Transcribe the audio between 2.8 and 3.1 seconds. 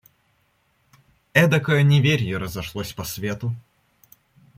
по